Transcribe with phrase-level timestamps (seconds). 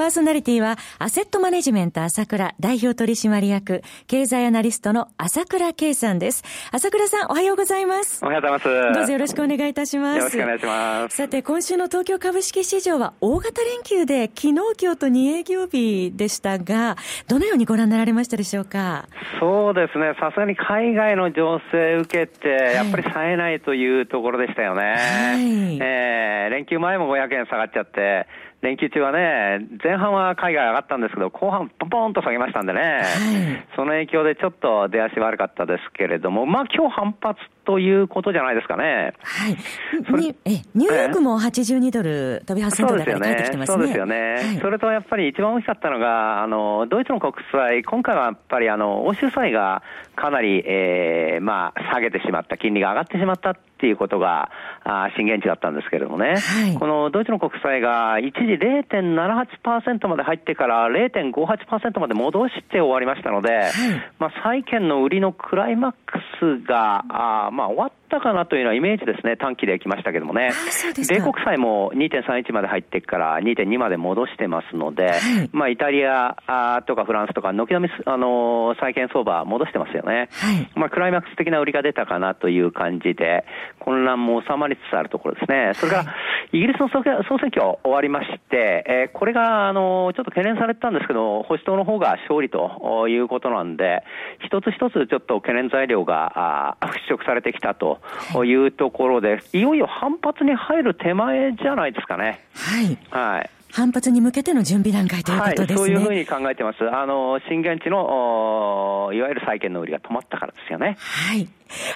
[0.00, 6.42] パーソナリティは、アセットマネジメント朝倉代表取締役、経済アナリストの朝倉慶さんです。
[6.72, 8.24] 朝倉さん、おはようございます。
[8.24, 8.94] おはようございます。
[8.94, 10.16] どうぞよろしくお願いいたします。
[10.16, 11.16] よろしくお願いします。
[11.18, 16.96] さて、今週の東京株式市場は大型連休で、昨日、今日と2営業日でしたが、
[17.28, 19.04] どのようにご覧になられましたでしょうか？
[19.38, 24.80] そうですね、さすがに海外の情勢受けて、やっぱり冴えないというところでしたよね。
[24.80, 28.26] はい、えー、連休前も500円下がっちゃって、
[28.62, 37.40] 連休中はね、前半は海外上がったんですけど、後半ポンポンと下げましたんでね、はい、その影響でちょっと出足悪かったですけれども、まあ今日反発
[37.70, 39.12] ということじゃないですかね。
[39.22, 39.56] はい。
[40.44, 43.78] え、ニューヨークも82ドル飛び8セント高帰ってきてますね。
[43.78, 44.16] そうですよね。
[44.16, 49.84] はい、それとやっぱり一番大きかったのが、あの、ドイツの国債、今回はやっぱりあの、欧州債が
[50.16, 54.50] かなり、えー、まあ、下げてしまった、金利が上がってしまったっていうことが、
[54.84, 63.70] あ震源地だったんですけれどもね、はい、このドイツの国債が一時0.78%まで入ってから0.58%まで戻して終わりましたので、はい、
[64.18, 70.50] まあ、債券の売りのクライマックスが、あまあ、終わったかなというようなイメージですね、短期で来ましたけどもね、
[71.08, 76.34] 米国債も2.31まで入ってから2.2まで戻してますので、はい、まあ、イタリア
[76.86, 80.28] とかフランスとか、軒並み、あの債券相場戻してますよね。
[80.74, 83.44] まあ、クライマックス的な売りが出たかなという感じで、
[83.78, 85.72] 混乱も収まりつつあるところですね。
[85.74, 86.14] それから、
[86.52, 87.02] イギリスの総
[87.38, 94.02] 選挙終わりまして、えー、これが、あの、ちょっと懸念されてたんですけど、保守党の方が勝利ということなんで、
[94.44, 97.99] 一つ一つちょっと懸念材料が、あ払拭されてきたと
[98.44, 102.44] いうところで、いよいよ反発に入る手前じゃないですかね。
[102.54, 102.98] はい。
[103.10, 103.50] はい。
[103.72, 105.66] 反発に向けての準備段階ということですね。
[105.66, 106.78] はい、そういうふうに考えてます。
[106.90, 110.96] あの、震源地の、いわゆる債券の売りが止まったからですよね。
[110.98, 111.48] はい。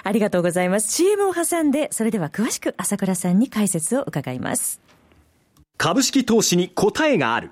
[0.03, 0.93] ありがとうございます。
[0.93, 4.81] CM を挟んで、それでは詳しく朝倉さんに解説を伺います。
[5.77, 7.51] 株式投資に答えがある。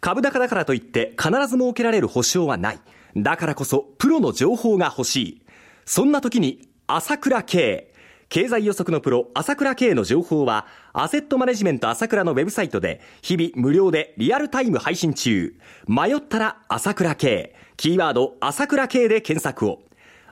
[0.00, 2.78] 株高だからといって必ず設けられる保証はない。
[3.16, 5.42] だからこそプロの情報が欲しい。
[5.84, 7.92] そんな時に朝倉慶。
[8.28, 15.56] 経済予測のプロ、朝倉慶の情報は、アセットマネジメント朝倉のウェブサイトで、日々無料でリアルタイム配信中。
[15.88, 17.56] 迷ったら朝倉慶。
[17.76, 19.80] キーワード、朝倉慶で検索を。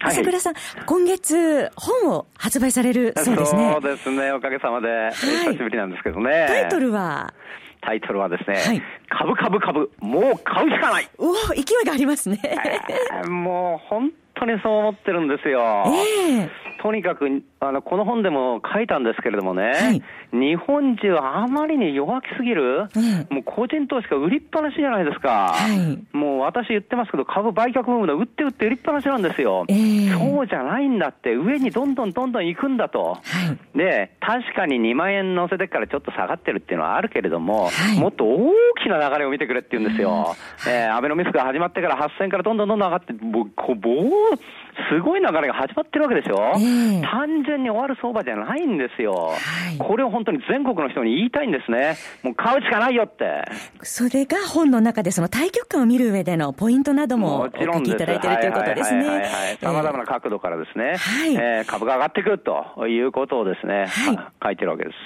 [0.00, 0.54] 朝倉さん、
[0.86, 3.72] 今月、本を発売されるそうですね。
[3.72, 6.46] そうですね、おかげさまで、はい、久しぶりなんですけどね。
[6.48, 7.32] タイトルは？
[7.80, 11.08] タイトルはですね、はい、株株株、もう買うしかない。
[11.18, 12.40] おお、勢いがありますね。
[12.42, 15.60] えー、もう本当にそう思ってるんですよ。
[15.86, 16.50] えー、
[16.84, 20.02] とにかくあの、この本でも書いたんですけれどもね、はい、
[20.38, 23.00] 日本中あまりに弱気すぎる、う
[23.32, 25.54] ん、もう個人投資家売りっぱなしじゃないですか。
[25.54, 29.64] はい、もう私言ってますけど、株売却ブームで売って売って売りっぱなしなんですよ。
[29.68, 33.14] えー、そうじゃないんだって、上にどんどんどんどん行くんだと。
[33.14, 33.20] は
[33.74, 40.36] い、で、確かに2万円乗せてからちょっと下がってるっていうのはあるけれども、もっと大きな流れを見てくれって言うんですよ。
[40.66, 43.90] えー、アベノミスクが始まってから8000からどんどんどんどん上がって、もう、こう、棒、
[44.90, 46.36] すごい流れが始まってるわけでしょ。
[46.56, 49.36] えー、単純に終わる相場じゃないんですよ、は
[49.74, 53.44] い、これを本当に全国の人に言いたいんですね、もう買うしかないよって。
[53.82, 59.58] それが本の中で、その対局感を見る上でのポイントなどもお書きいただいているということですね。
[60.04, 64.96] な角度からですね、はい、えー、株が上がってくるということをですね、はい、 書いてるわけです。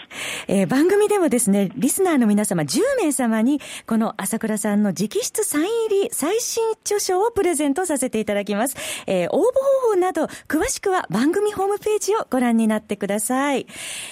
[0.49, 8.77] えー、番組でもですね、リスナーの皆様10名様に、この朝倉さんの直筆サイン入り最新著書をプレゼントさせていただきます。
[9.07, 9.43] えー、応募
[9.85, 13.67] 方法など、詳しくは番組ホームページをご覧になってください。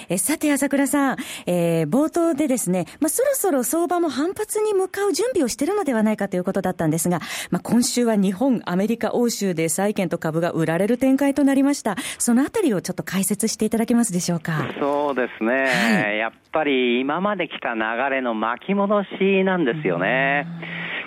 [0.08, 1.16] えさて、朝倉さん、
[1.46, 11.96] えー、冒頭でですね、まあ、そろそろ相場も反発に向かう準備をしているのではないかということだったんですが、まあ、今週は日本、アメリカ、欧州で債券と株が売られる展開となりました。
[12.18, 14.68] そのあたりをちょっと解説していただけますでしょうか？
[14.80, 16.04] そうですね。
[16.04, 17.80] はい、やっぱり今まで来た流
[18.14, 20.46] れの巻き戻しなんですよね。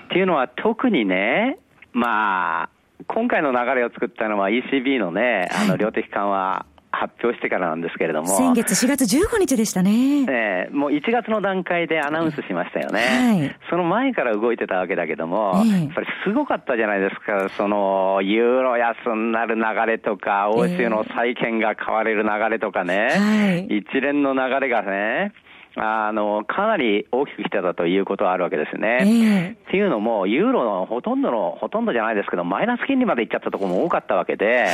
[0.06, 1.60] っていうのは特にね、
[1.94, 2.69] まあ、
[3.07, 6.65] 今回の流れを作ったのは ECB のね、あの量的緩和
[7.00, 8.28] 発表してからなんですけれども。
[8.28, 10.25] 先月4月15日でしたね。
[10.28, 13.00] えー、もう1月の段階でアナウンスしましたよね。
[13.00, 17.48] はい、その前から動いてたわけだけども、えー、やっぱりすごかったじゃないですか。
[17.50, 25.31] その、ユーロ安になる流れとか、欧州の債券が買われる流れとかね、えー、一連の流れがね、
[25.75, 28.98] あの、かなり大きく来てたということはあるわけですね。
[29.01, 34.68] えー、っていうのも、ユーロのほとんどの、ほとんどじゃないですけど、マイナス金利まで行っちゃったところも多かったわけで、はい、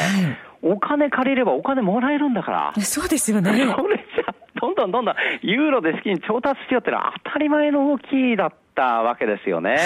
[0.66, 2.74] お金借りればお金もらえるんだから。
[2.82, 3.52] そうですよね。
[3.52, 3.56] そ
[3.88, 9.70] れじゃ、どんどんどんどんユーロで資金調達しようってのは当たり前の動きだったわけですよね。
[9.70, 9.80] はい、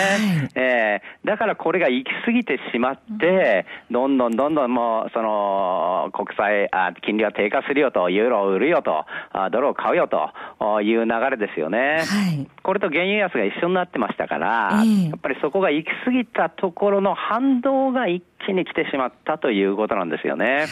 [0.55, 12.03] えー、だからこれが行き過ぎてしまって、どんどんどんどんもう、その、国債あ、金利は低下するよと、ユーロを売るよと、あドルを買うよという流れですよね。
[12.05, 20.45] はい、これと原油安が一緒になってましたから、えー、やっぱりそこが行き過ぎたところの反動が一気に来てしまったということなんですよね。
[20.45, 20.67] はい、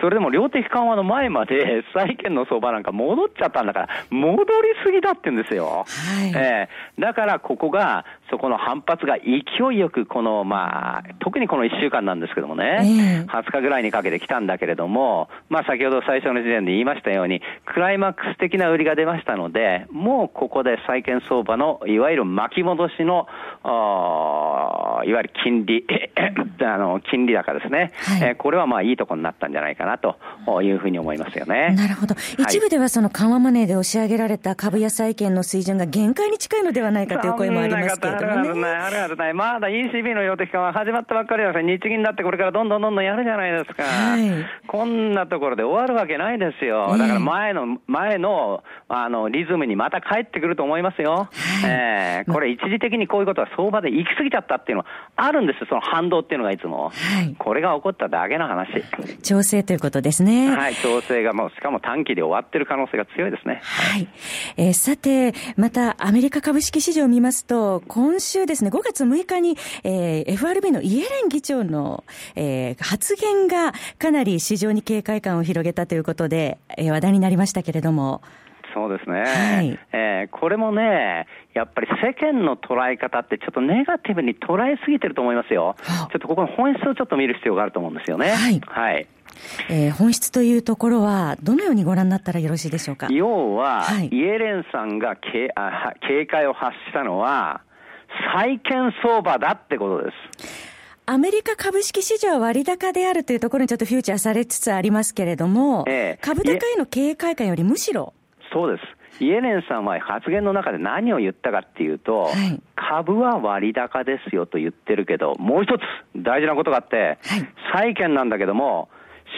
[0.00, 4.48] それでも量的緩和の前まで 債券の相場なんか戻っちゃったんだから、戻り
[4.84, 5.64] すぎだって言うんですよ。
[5.66, 5.84] は
[6.26, 9.42] い、えー、だからここが、そこの反発が勢
[9.74, 23.26] いよく、この、まあ、特にこの1週間なんですけどもね、えー、20日ぐらいにかけて来たんだけれども、まあ先ほど最初の時点で言いましたように、クライマックス的な売りが出ましたので、もうここで債券相場の、いわゆる巻き戻しの、
[23.64, 25.84] いわゆる金利、
[26.64, 27.92] あの、金利高ですね。
[28.04, 30.16] はい、えー、これはまあいいところになったんじゃないかなと
[30.62, 31.74] いうふうに思いますよね。
[31.76, 32.14] なるほど。
[32.38, 38.68] 一部ではその緩和マネーで押し上げられた株や債券の水準が限界に近いのではないかという声もありますけれどもね。
[38.68, 39.34] あるはずない。
[39.34, 43.82] まだ ECB の量的緩和始まったばっかりです日銀だってこれからどんどんどんどんやるじゃないですか。
[43.82, 44.30] はい、
[44.66, 46.96] こんなところで終わるわけないですよ。
[46.96, 51.03] だから前の、前の、あの、リズムにまた帰ってくると思いますよ。
[51.12, 51.28] はい、
[51.64, 56.90] えー、これ一時的にこういうことは相場で行き過ぎちゃったっていうのはあるんですよ、その反動っていうのがいつも。
[56.90, 58.82] はい、これが起こっただけの話。
[59.22, 60.50] 調整ということですね。
[60.50, 63.60] はい、調整がもう、しかも短期で終わってる可能性が強いですね。
[63.62, 64.08] はい。
[64.56, 72.04] えー、さて、またアメリカ株式市場を見ますと、今週ですね、5月6日に、えー、FRB のイエレン議長の、
[72.34, 78.22] えー、発言がかなり市場に警戒感を広げたということで、えー、話題になりましたけれども。
[78.74, 88.30] そうですね、はい、えー、これもね、やっぱり世間の捉え方って、ちょっとネガティブに捉えすぎてると思いますよ、ちょっとここの本質をちょっと見る必要があると思うんですよね。
[88.30, 89.06] はい、はい。
[89.68, 93.08] えー、本質というところは、どのようにご覧になったらよろしいでしょうか？
[93.10, 97.62] 要は、はい、イエレンさんが警あ警戒を発したのは、
[98.34, 100.74] 債券相場だってことです。
[101.06, 106.16] アメリカ株式市場は割高であるというところにちょっとフューチャーされつつありますけれども、え。
[106.22, 108.14] 株高への警戒感よりむしろ。
[108.54, 108.80] そうで
[109.18, 109.24] す。
[109.24, 115.82] イエレンさんは発言の中で何を言ったかっていうと、はい、株は割高ですよと言ってるけど、もう一つ
[116.16, 118.88] 大事なことがあって、はい、債券なんだけども、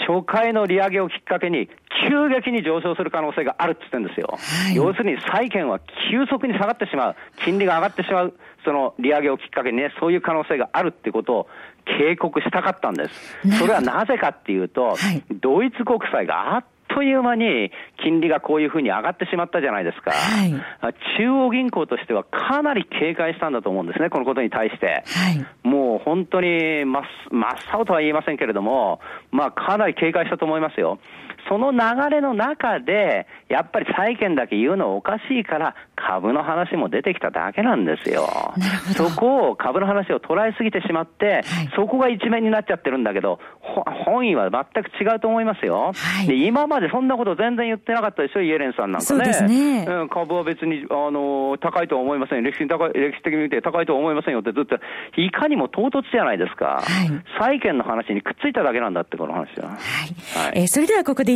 [0.06, 1.68] 初回の利上げをきっかけに
[2.08, 4.28] 急激に上昇する可能性があるって言ってるんですよ。
[4.32, 5.80] はい、要するに債券は
[6.10, 7.16] 急速に下がってしまう。
[7.44, 8.34] 金利が上がってしまう。
[8.64, 11.48] その利上げをきっかけにね、そういう可能性があるってことを
[11.98, 13.58] 警告したかったんです。
[13.58, 16.64] それはなぜかっていうと、はい、ドイツ国債があっ
[16.96, 17.70] という間に
[18.02, 20.50] 金利がこういうふうに上がってしまったじゃないですか、はい、
[21.18, 25.04] 中央銀行としてはかなり警戒したんだと思うんですね、このことに対して。
[25.04, 27.02] はい、もう本当に真っ
[27.70, 29.00] 青とは言いませんけれども、
[29.30, 30.98] まあ、かなり警戒したと思いますよ。
[31.48, 31.78] その流
[32.10, 38.28] れの中で、やっぱり債券だけ言うのおかしいから、株の話も出てきただけなんですよ。
[38.96, 45.92] そこを株の話を捉えすぎてしまって、はい、そこが一面になっちゃってるんだけど、本意は全く違うと思いますよ。
[45.94, 49.04] はい、で今までそんなこと全然言ってなかったでしょ、イエレンさんなんかね。
[49.04, 49.86] そうですね。
[49.88, 52.42] うん、株は別に、あの、高いとは思いません。
[52.42, 54.78] 歴史に高い、歴史的に見て高いとは思いませんよってずっと、
[55.16, 56.66] いかにも唐突じゃないですか。
[56.66, 56.84] はい、
[57.38, 59.70] 債券の話にくっついただけなんだって、この話は。
[59.70, 59.78] はい。
[60.46, 61.35] はい、えー、それではここで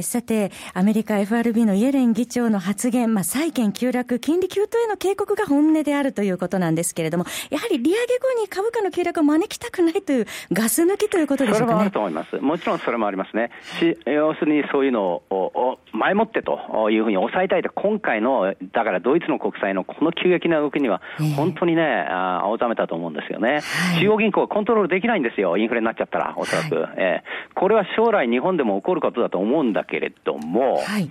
[0.00, 12.36] さて、アメリカ FRB のイエレン議長の発言、まあ、債券急落、金利急騰への警告が本音であるということなんですけれども、やはり利上げ後に株価の急落を招きたくないというガス抜きということでしょうか、ね、それもあると思います。
[12.36, 13.50] もちろんそれもありますね。
[13.78, 21.02] し要するにそういうのを前もってというふうに抑えたいと、今回の、だからドイツの国債のこの急激な動きには、
[21.36, 26.76] 本当にね、えー、青ざめたと思うんですよね、はい、中央銀行はコントロールできないんですよ、インフレになっちゃったら、おそらく。
[26.76, 31.10] はい、えー、これは将来、日本でも起こることだと思うんだけれども、はい、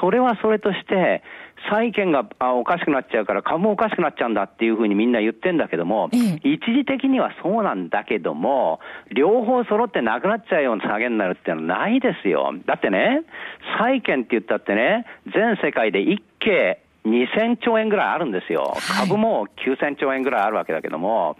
[0.00, 1.22] それはそれとして、
[1.68, 8.80] 債券がおかしくなっちゃうから株もおかしくなっちゃうんだっていうふうにみんな言ってんだけども、ええ、一時的にはそうなんだけども、
[9.14, 12.52] 両方揃ってなくなっちゃうような下げになるっていうのはないですよ。
[12.66, 13.24] だってね、
[13.78, 21.36] 債券って言ったってね、全世界で一計2000兆円ぐらいあるんですよ、株も9000兆円ぐらいあるわけだけども、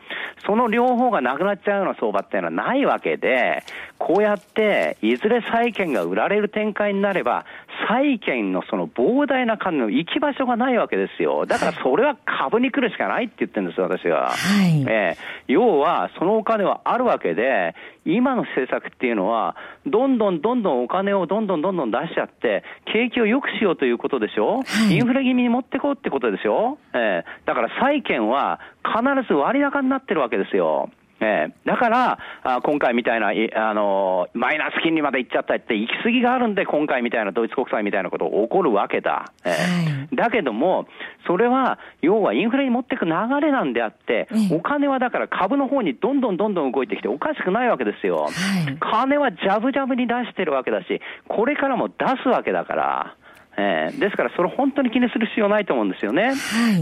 [0.47, 3.63] その両方がなくなっちゃうような相場っていうのはないわけで、
[3.99, 7.45] こうやっていずれ債券が売られる展開になれば、
[7.89, 11.47] 債券のその膨大な金の行き場所がないわけですよ。
[11.47, 14.31] だからそれは株に来るしかないって言ってるんですよ、私は。
[14.31, 14.35] は
[14.67, 17.75] い、えー、要は、そのお金はあるわけで、
[18.05, 30.91] 今の政策っていうのは、どんどんどんどんお金をどんどんどんどん出しちゃって、景気を良くしようということでしょ、はい、インフレ気味に持ってこうってことでしょ、えー、だから債券は必ず割高になってるわけですよ。
[31.21, 39.31] えー、だから、あ今回みたいな、あのー、マイナス金利まで行っちゃったって、行き過ぎがあるんで、今回みたいなドイツ国債みたいなことが起こるわけだ。
[39.45, 40.87] えー、はい、だけども、
[41.27, 48.25] それは、要はインフレに持っていく流れなんであって、お金はだから株の方にどんどんどんどん動いてきて、おかしくないわけですよ。
[48.25, 53.17] はい、金はジャブジャブに出してるわけだし、これからも出すわけだから。
[53.61, 56.23] えー、ですから、それ本当に気にする必要ないと思うんですよね。
[56.23, 56.35] はい、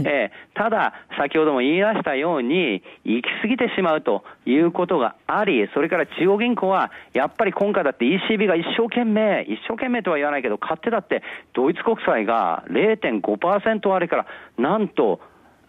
[0.05, 11.21] えー、ただ、先ほども言い出したように、行き過ぎてしまうということがあり、それから中央銀行は、やっぱり今回だって ECB が一生懸命、一生懸命とは言わないけど、買ってだって、
[11.53, 14.25] ドイツ国債が0.5%割れから、
[14.57, 15.19] なんと、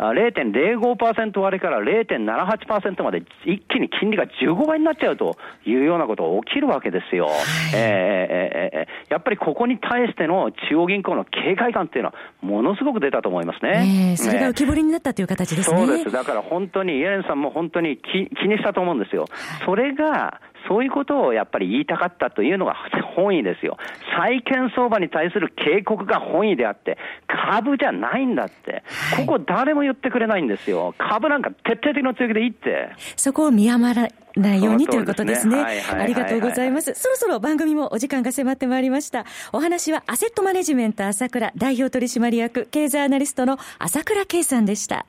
[0.01, 7.27] 0.05%割れから0.78%まで一気に金利が15倍になっちゃうというようなことが起きるわけですよ。
[7.27, 7.35] はい、
[7.75, 14.13] えー、えー、やっぱりここに対しての中央銀行の警戒感っていうのはものすごく出たと思いますね。
[14.13, 15.77] えー、それが浮き彫りになったという形ですね。
[15.77, 16.11] そうです。
[16.11, 19.27] だから本当にイエレンさんも本当に気気にしたと思うんですよ。
[19.67, 22.77] それがそういうことをやっぱり言いたかったというのが
[23.17, 23.77] 本意ですよ。
[24.17, 26.97] 債券相場に対する警告が本意であって、
[27.27, 28.85] 株じゃないんだって。
[29.17, 30.95] ここ誰も言ってくれないんですよ。
[30.97, 32.91] 株なんか徹底的な強気でいいって。
[33.17, 35.61] そこを見余らないようにということですね。
[35.61, 36.95] ありがとうございます。
[36.95, 39.25] そろそろ番組もお時間が迫ってまいりました。
[39.53, 45.05] お話はアセットマネジメント朝倉代表取締役経済アナリストの朝倉圭さんでした。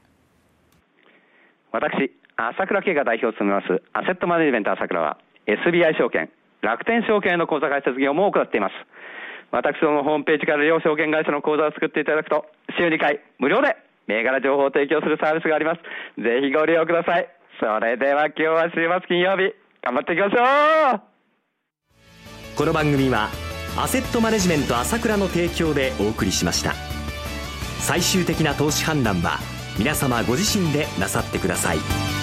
[1.71, 5.17] 私、朝倉圭が代表を務めますアセットマネジメント朝倉は
[5.47, 6.29] SBI 証券、
[6.61, 8.73] 楽天証券の口座開設業も行っています。
[9.51, 12.45] 私どもホームページから両証券会社の口座を作っていただくと、
[12.77, 13.75] 週2回無料で
[14.07, 15.81] 銘柄情報を提供するサービスがあります。
[16.21, 17.27] ぜひご利用ください。
[17.59, 21.01] それでは今日は週末金曜日、頑張っていきましょう
[22.57, 23.29] この番組は、
[23.77, 26.73] アセットマネジメント朝倉の提供でお送りしました。
[27.79, 29.39] 最終的な投資判断は、
[29.77, 32.20] 皆様ご自身でなさってください。